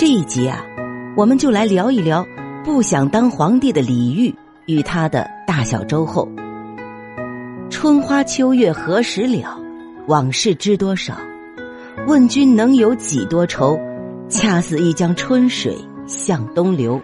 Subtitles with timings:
[0.00, 0.64] 这一集啊，
[1.14, 2.26] 我们就来聊一聊
[2.64, 4.34] 不想当皇帝的李煜
[4.64, 6.26] 与他的大小周后。
[7.68, 9.60] 春花秋月何时了？
[10.06, 11.18] 往事知多少？
[12.06, 13.78] 问君能有几多愁？
[14.30, 15.76] 恰似一江春水
[16.06, 16.98] 向东流。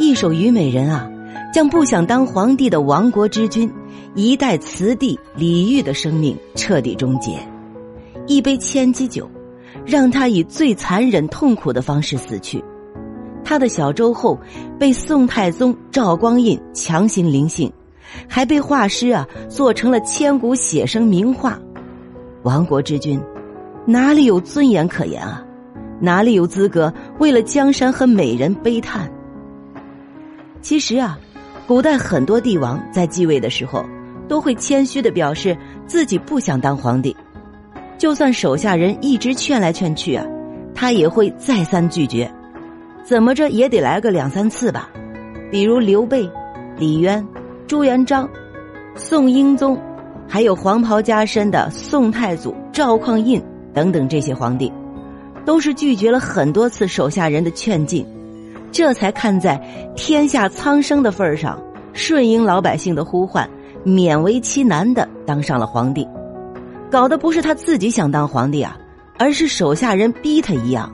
[0.00, 1.08] 一首《虞美人》啊，
[1.54, 3.72] 将不想当皇帝的亡国之君、
[4.16, 7.38] 一代词帝李煜的生命彻底终结。
[8.26, 9.30] 一杯千机酒。
[9.88, 12.62] 让他以最残忍、痛苦的方式死去。
[13.42, 14.38] 他的小周后
[14.78, 17.72] 被宋太宗赵光胤强行临幸，
[18.28, 21.58] 还被画师啊做成了千古写生名画。
[22.42, 23.18] 亡国之君，
[23.86, 25.42] 哪里有尊严可言啊？
[26.00, 29.10] 哪里有资格为了江山和美人悲叹？
[30.60, 31.18] 其实啊，
[31.66, 33.82] 古代很多帝王在继位的时候，
[34.28, 37.16] 都会谦虚的表示自己不想当皇帝。
[37.98, 40.24] 就算手下人一直劝来劝去啊，
[40.74, 42.30] 他也会再三拒绝，
[43.04, 44.88] 怎么着也得来个两三次吧。
[45.50, 46.30] 比如刘备、
[46.76, 47.26] 李渊、
[47.66, 48.28] 朱元璋、
[48.94, 49.76] 宋英宗，
[50.28, 53.42] 还有黄袍加身的宋太祖赵匡胤
[53.74, 54.72] 等等这些皇帝，
[55.44, 58.06] 都是拒绝了很多次手下人的劝进，
[58.70, 59.60] 这才看在
[59.96, 61.60] 天下苍生的份上，
[61.92, 63.48] 顺应老百姓的呼唤，
[63.84, 66.06] 勉为其难的当上了皇帝。
[66.90, 68.78] 搞的不是他自己想当皇帝啊，
[69.18, 70.90] 而是手下人逼他一样。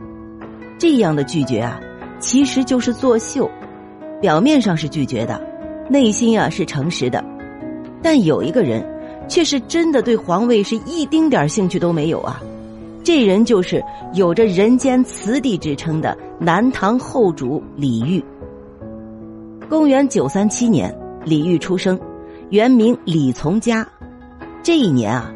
[0.79, 1.81] 这样的拒绝啊，
[2.19, 3.49] 其实就是作秀，
[4.21, 5.41] 表面上是拒绝的，
[5.89, 7.25] 内心啊是诚实的。
[8.03, 8.85] 但有一个人，
[9.29, 12.43] 却是真的对皇位是一丁点兴趣都没有啊。
[13.05, 13.83] 这人就是
[14.15, 18.23] 有着人间词帝之称的南唐后主李煜。
[19.69, 21.99] 公元九三七年，李煜出生，
[22.51, 23.87] 原名李从嘉。
[24.63, 25.34] 这一年啊。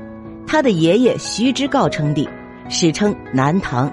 [0.51, 2.27] 他的爷爷徐之诰称帝，
[2.71, 3.93] 史称南唐。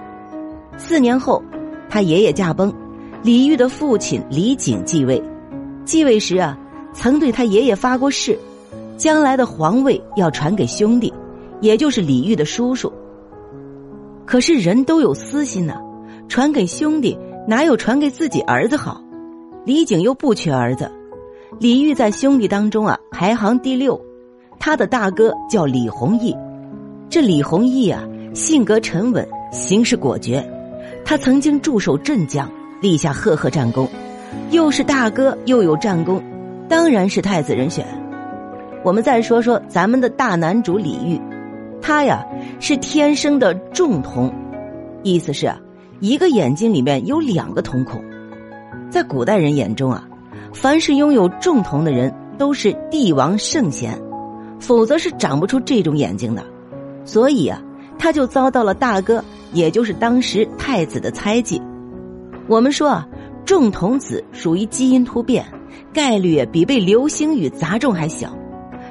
[0.78, 1.44] 四年后，
[1.90, 2.74] 他爷爷驾崩，
[3.22, 5.22] 李煜的父亲李璟继位。
[5.84, 6.58] 继位时啊，
[6.94, 8.40] 曾对他爷爷发过誓，
[8.96, 11.14] 将来的皇位要传给兄弟，
[11.60, 12.90] 也就是李煜的叔叔。
[14.26, 15.76] 可是人都有私心呐，
[16.30, 19.04] 传给兄弟哪有传给自己儿子好？
[19.66, 20.90] 李璟又不缺儿子，
[21.60, 24.00] 李煜在兄弟当中啊排行第六，
[24.58, 26.34] 他的大哥叫李弘毅。
[27.16, 28.04] 这李弘毅啊，
[28.34, 30.46] 性格沉稳，行事果决。
[31.06, 33.88] 他曾经驻守镇江，立下赫赫战功，
[34.52, 36.22] 又是大哥，又有战功，
[36.68, 37.86] 当然是太子人选。
[38.84, 41.22] 我们再说说咱们的大男主李煜，
[41.82, 42.22] 他呀
[42.60, 44.30] 是天生的重瞳，
[45.02, 45.50] 意思是，
[46.02, 48.04] 一个眼睛里面有两个瞳孔。
[48.90, 50.06] 在古代人眼中啊，
[50.52, 53.98] 凡是拥有重瞳的人都是帝王圣贤，
[54.60, 56.44] 否则是长不出这种眼睛的。
[57.06, 57.62] 所以啊，
[57.98, 59.24] 他就遭到了大哥，
[59.54, 61.62] 也就是当时太子的猜忌。
[62.48, 63.08] 我们说啊，
[63.46, 65.46] 重瞳子属于基因突变，
[65.94, 68.36] 概率比被流星雨砸中还小。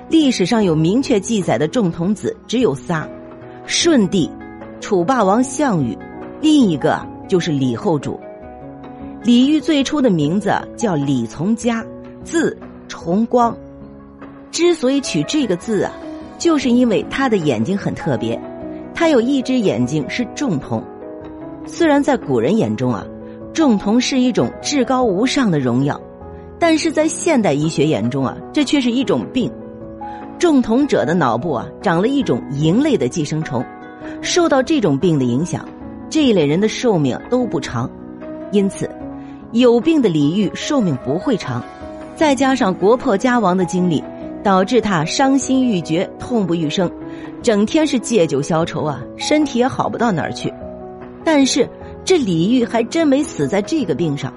[0.08, 3.08] 历史上有明确记载的重瞳子只有仨：
[3.66, 4.31] 舜帝、
[4.81, 5.98] 楚霸王项羽，
[6.41, 8.20] 另一个就是李后主。
[9.22, 11.84] 李煜最初的名字叫李从嘉，
[12.22, 13.56] 字重光。
[14.50, 15.92] 之所以取这个字啊。
[16.44, 18.38] 就是因为他的眼睛很特别，
[18.94, 20.84] 他有一只眼睛是重瞳。
[21.65, 23.03] 虽然在古人眼中啊，
[23.55, 25.99] 重瞳是一种至高无上的荣耀，
[26.59, 29.50] 但是在现代医学眼中啊，这却是一种病。
[30.38, 33.65] 重瞳者的脑部啊，长了一种蝇类的寄生虫，
[34.21, 35.66] 受到这种病的影响，
[36.11, 37.91] 这一类人的寿命都不长。
[38.53, 38.87] 因此，
[39.53, 41.65] 有病的李煜寿命不会长，
[42.15, 44.05] 再加上国破家亡的经历。
[44.44, 46.88] 导致他伤心欲绝、痛不欲生，
[47.43, 50.53] 整天是借酒消愁啊，身体也好不到哪儿去。
[51.25, 51.66] 但是
[52.05, 54.31] 这李煜还真没死在这个病上，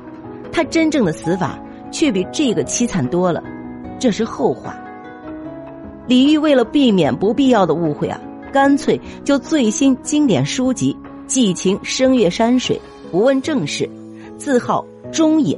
[0.49, 1.59] 他真正的死法
[1.91, 3.43] 却比这个凄惨多了。
[3.99, 4.79] 这是后话。
[6.07, 8.17] 李煜为了避免不必要的误会啊，
[8.53, 10.95] 干脆就醉心经典书籍，
[11.27, 12.79] 寄情声乐山水，
[13.11, 13.89] 不问政事，
[14.37, 15.57] 自号中隐，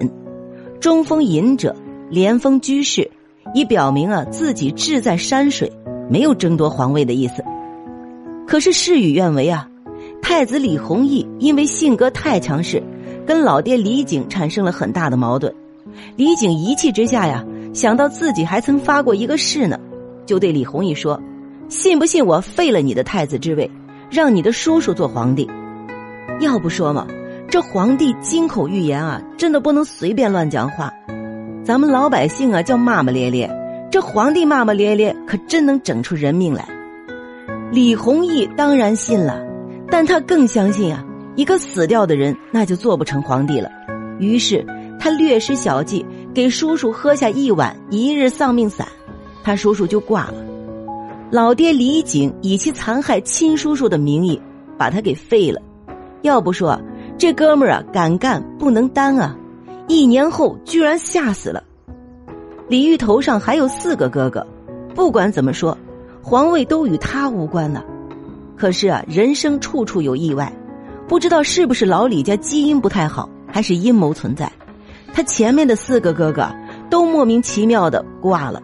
[0.79, 1.75] 中风隐者，
[2.09, 3.07] 连峰居士。
[3.53, 5.71] 以表明啊自己志在山水，
[6.09, 7.43] 没有争夺皇位的意思。
[8.47, 9.67] 可是事与愿违啊，
[10.21, 12.81] 太子李弘毅因为性格太强势，
[13.25, 15.53] 跟老爹李璟产生了很大的矛盾。
[16.15, 19.79] 李璟一气之下呀，想到自己还曾发过一个誓呢，
[20.25, 21.21] 就对李弘毅说
[21.69, 23.69] ：“信不信我废了你的太子之位，
[24.09, 25.49] 让你的叔叔做皇帝？”
[26.39, 27.05] 要不说嘛，
[27.49, 30.93] 这皇帝金口玉言啊，真的不能随便乱讲话。
[31.63, 33.49] 咱们老百姓啊，叫骂骂咧咧，
[33.91, 36.67] 这皇帝骂骂咧咧，可真能整出人命来。
[37.71, 39.39] 李弘毅当然信了，
[39.89, 43.69] 但他更相信啊，一个死掉的人那就做不成皇帝了。
[44.19, 44.65] 于是
[44.99, 48.87] 他略施小计，给叔叔喝下一碗一日丧命散，
[49.43, 50.35] 他叔叔就挂了。
[51.29, 54.41] 老爹李景以其残害亲叔叔的名义，
[54.77, 55.61] 把他给废了。
[56.23, 56.79] 要不说
[57.17, 59.37] 这哥们儿啊，敢干不能担啊！
[59.89, 61.63] 一年后居然吓死了。
[62.67, 64.45] 李煜头上还有四个哥哥，
[64.93, 65.75] 不管怎么说，
[66.21, 67.83] 皇位都与他无关呢。
[68.55, 70.53] 可是啊，人生处处有意外，
[71.07, 74.51] 不知道是不是老李家基因不太好，还是阴谋存在，
[75.11, 76.47] 他前面的四个哥哥
[76.87, 78.61] 都莫名其妙的挂了。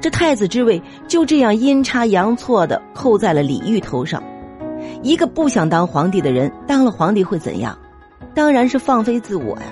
[0.00, 4.22] 这太子之位就这样阴差阳错的扣在了李煜头上。
[5.02, 7.76] 一个不想当皇帝的人当了皇帝会怎样？
[8.32, 9.66] 当然是放飞自我呀。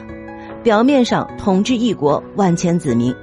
[0.63, 3.15] 表面上统治一国万千子民，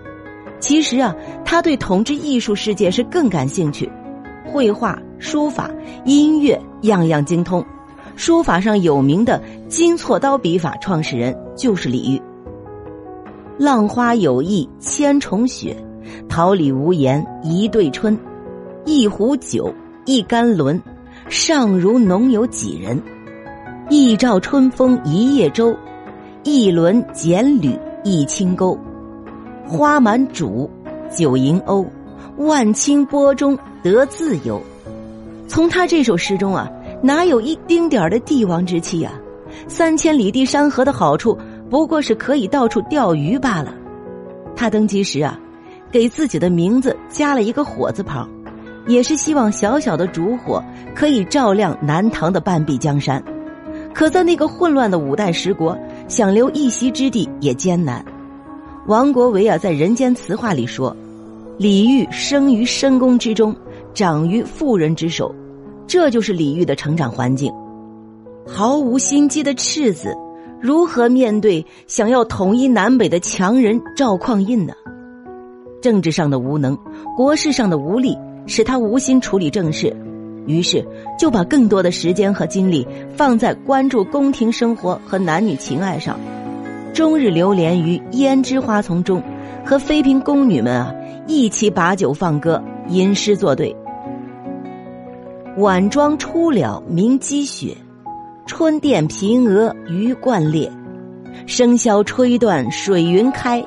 [0.60, 3.90] 其实啊，他对统治艺术世界是更感兴趣。
[4.46, 5.70] 绘画、书法、
[6.06, 7.64] 音乐样样精通。
[8.16, 12.22] 书法上有名的金错刀笔法创始人就是李煜。
[13.60, 15.78] 浪花有意千重雪。
[16.30, 18.18] 桃李无言一对春，
[18.86, 19.72] 一壶酒，
[20.06, 20.82] 一竿轮，
[21.28, 23.00] 尚如农有几人？
[23.90, 25.76] 一照春风一叶舟，
[26.48, 28.80] 一轮剪缕一轻钩。
[29.66, 30.70] 花满渚，
[31.14, 31.86] 酒盈瓯，
[32.38, 34.62] 万顷波中得自由。
[35.46, 36.72] 从他这首诗中啊，
[37.04, 39.12] 哪有一丁点儿的帝王之气啊？
[39.68, 41.38] 三千里地山河的好处，
[41.70, 43.74] 不过是可以到处钓鱼罢了。
[44.56, 45.38] 他登基时啊。
[45.90, 48.30] 给自己的名字加了一个火字旁，
[48.88, 50.62] 也是希望小小的烛火
[50.94, 53.24] 可以照亮南唐的半壁江山。
[53.94, 55.76] 可在那个混乱的五代十国，
[56.08, 58.04] 想留一席之地也艰难。
[58.88, 60.96] 王国维啊，在《人间词话》里说
[61.60, 63.56] ：“李煜生于深宫之中，
[63.94, 65.34] 长于妇人之手，
[65.86, 67.52] 这就是李煜的成长环境。
[68.48, 70.16] 毫无心机的赤子，
[70.62, 74.74] 如何面对想要统一南北的强人赵匡胤呢？”
[75.82, 76.78] 政治上的无能，
[77.16, 79.96] 国事上的无力，使他无心处理政事，
[80.48, 80.84] 于是
[81.20, 86.20] 就把更多的时间和精力放在关注宫廷生活和男女情爱上，
[86.94, 89.22] 终日流连于胭脂花丛中，
[89.64, 90.92] 和妃嫔宫女们啊
[91.28, 93.76] 一起把酒放歌，吟诗作对。
[95.58, 97.78] 晚妆初了明积雪，
[98.48, 100.72] 春殿平娥鱼贯列，
[101.46, 103.64] 笙箫吹断水云开，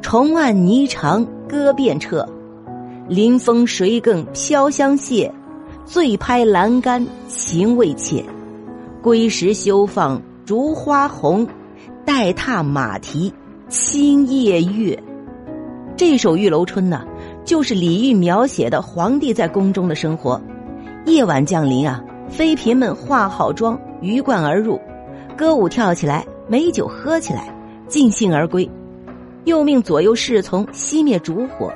[0.00, 1.26] 重按霓裳。
[1.48, 2.28] 歌遍彻，
[3.08, 5.30] 临风谁更飘香榭？
[5.88, 8.22] 醉拍栏杆情未切，
[9.00, 11.48] 归时休放烛花红，
[12.04, 13.32] 待踏马蹄
[13.70, 15.02] 清夜月。
[15.96, 17.06] 这首《玉楼春》呢，
[17.42, 20.38] 就是李煜描写的皇帝在宫中的生活。
[21.06, 24.78] 夜晚降临啊，妃嫔们化好妆，鱼贯而入，
[25.38, 27.50] 歌舞跳起来，美酒喝起来，
[27.88, 28.68] 尽兴而归。
[29.44, 31.72] 又命左右侍从熄灭烛火，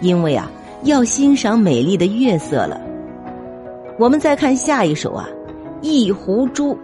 [0.00, 0.48] 因为啊，
[0.84, 2.80] 要欣赏美丽的月色了。
[3.98, 5.26] 我们再看下一首啊，
[5.80, 6.74] 《一壶珠》。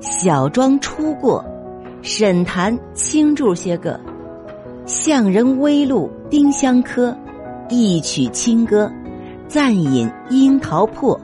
[0.00, 1.44] 小庄初过，
[2.00, 4.00] 沈檀轻注些个，
[4.86, 7.14] 向人微露丁香柯，
[7.68, 8.90] 一曲清歌，
[9.46, 11.20] 暂饮樱桃破。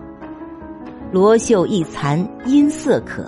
[1.11, 3.25] 罗袖一残音色可，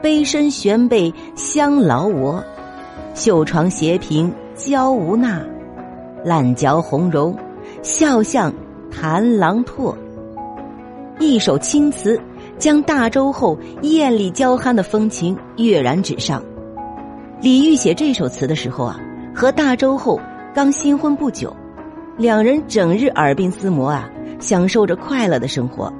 [0.00, 2.42] 杯身悬背香劳我。
[3.14, 5.42] 绣床斜屏娇无纳，
[6.24, 7.36] 烂嚼红绒，
[7.82, 8.50] 笑向
[8.90, 9.94] 檀郎唾。
[11.20, 12.20] 一首青词，
[12.58, 16.42] 将大周后艳丽娇憨的风情跃然纸上。
[17.40, 19.00] 李煜写这首词的时候啊，
[19.34, 20.20] 和大周后
[20.54, 21.54] 刚新婚不久，
[22.16, 24.08] 两人整日耳鬓厮磨啊，
[24.38, 25.92] 享受着快乐的生活。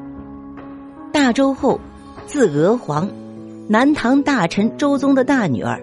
[1.12, 1.80] 大周后，
[2.26, 3.08] 字娥皇，
[3.68, 5.80] 南唐大臣周宗的大女儿。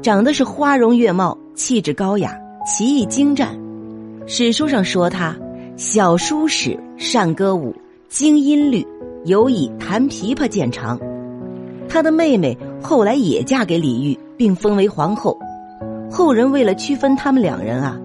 [0.00, 2.36] 长得是花容月貌，气质高雅，
[2.66, 3.56] 棋艺精湛。
[4.26, 5.36] 史书上说她
[5.76, 7.72] 小书史，善歌舞，
[8.12, 8.86] 精音律，
[9.24, 11.00] 尤以弹琵琶见长。
[11.88, 15.38] 他的妹妹后来也嫁给李煜，并封为皇后。
[16.10, 17.98] 后人为了区分他们两人啊，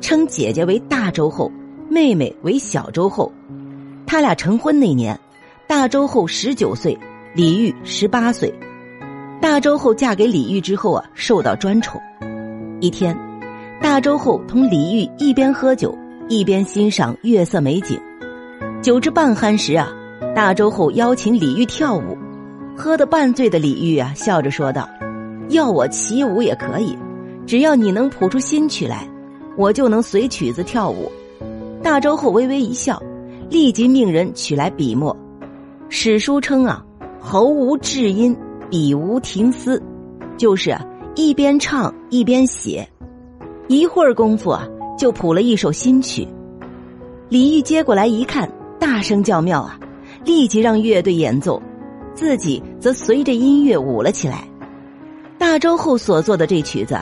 [0.00, 1.48] 称姐姐为大周后，
[1.88, 3.30] 妹妹为小周后。
[4.04, 5.16] 他俩成婚那年，
[5.68, 6.98] 大周后十九岁，
[7.32, 8.52] 李煜十八岁。
[9.40, 12.00] 大周后嫁给李煜之后啊，受到专宠。
[12.80, 13.16] 一天，
[13.80, 15.96] 大周后同李煜一边喝酒，
[16.28, 17.96] 一边欣赏月色美景。
[18.84, 19.90] 酒至半酣时啊，
[20.36, 22.18] 大周后邀请李煜跳舞。
[22.76, 24.86] 喝得半醉的李煜啊，笑着说道
[25.48, 26.94] ：“要我起舞也可以，
[27.46, 29.08] 只要你能谱出新曲来，
[29.56, 31.10] 我就能随曲子跳舞。”
[31.82, 33.02] 大周后微微一笑，
[33.48, 35.16] 立即命人取来笔墨。
[35.88, 36.84] 史书称啊，
[37.18, 38.36] 喉无至音。
[38.68, 39.82] 笔无停丝，
[40.36, 40.76] 就是
[41.14, 42.86] 一边唱一边写，
[43.66, 46.28] 一会儿功夫啊，就谱了一首新曲。
[47.30, 48.50] 李煜接过来一看，
[48.84, 49.80] 大声叫妙啊，
[50.26, 51.60] 立即让乐队演奏，
[52.14, 54.46] 自己则随着音乐舞了起来。
[55.38, 56.94] 大周后所作的这曲子，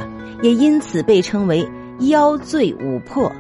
[0.42, 1.68] 也因此被称为
[2.06, 3.30] “妖醉舞破”。